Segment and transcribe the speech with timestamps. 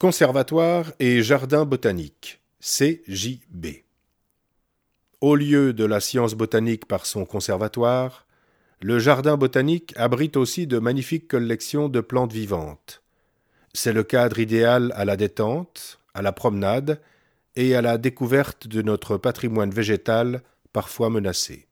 [0.00, 3.82] Conservatoire et Jardin botanique, CJB.
[5.20, 8.24] Au lieu de la science botanique par son conservatoire,
[8.80, 13.02] le jardin botanique abrite aussi de magnifiques collections de plantes vivantes.
[13.72, 17.00] C'est le cadre idéal à la détente, à la promenade
[17.56, 20.42] et à la découverte de notre patrimoine végétal
[20.72, 21.66] parfois menacé.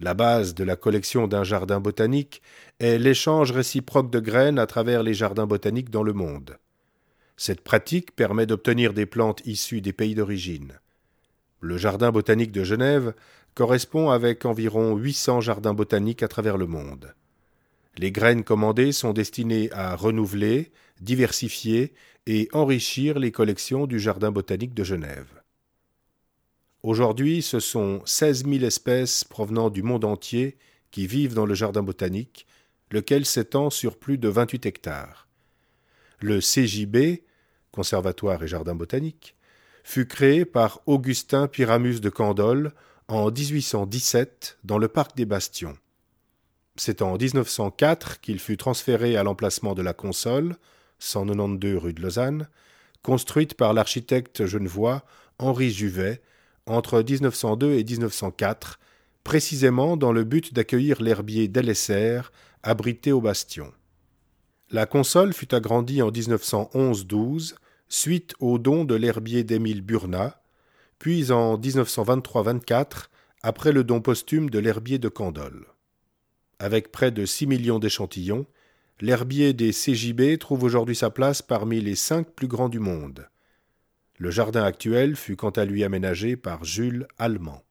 [0.00, 2.42] La base de la collection d'un jardin botanique
[2.78, 6.58] est l'échange réciproque de graines à travers les jardins botaniques dans le monde.
[7.36, 10.80] Cette pratique permet d'obtenir des plantes issues des pays d'origine.
[11.60, 13.14] Le jardin botanique de Genève
[13.54, 17.14] correspond avec environ 800 jardins botaniques à travers le monde.
[17.98, 21.94] Les graines commandées sont destinées à renouveler, diversifier
[22.26, 25.42] et enrichir les collections du jardin botanique de Genève.
[26.82, 30.56] Aujourd'hui, ce sont 16 000 espèces provenant du monde entier
[30.90, 32.46] qui vivent dans le jardin botanique,
[32.90, 35.25] lequel s'étend sur plus de 28 hectares.
[36.20, 37.22] Le CJB,
[37.72, 39.36] Conservatoire et Jardin botanique,
[39.84, 42.72] fut créé par Augustin Pyramus de Candolle
[43.08, 45.76] en 1817 dans le parc des Bastions.
[46.76, 50.56] C'est en 1904 qu'il fut transféré à l'emplacement de la Console,
[50.98, 52.48] 192 rue de Lausanne,
[53.02, 55.04] construite par l'architecte genevois
[55.38, 56.20] Henri Juvet
[56.66, 58.80] entre 1902 et 1904,
[59.22, 62.22] précisément dans le but d'accueillir l'herbier Delesser,
[62.62, 63.72] abrité au bastion.
[64.70, 67.54] La console fut agrandie en 1911-12
[67.88, 70.42] suite au don de l'herbier d'Émile Burnat,
[70.98, 73.06] puis en 1923-24
[73.42, 75.66] après le don posthume de l'herbier de Candolle.
[76.58, 78.46] Avec près de 6 millions d'échantillons,
[79.00, 83.28] l'herbier des CJB trouve aujourd'hui sa place parmi les cinq plus grands du monde.
[84.18, 87.62] Le jardin actuel fut quant à lui aménagé par Jules Allemand.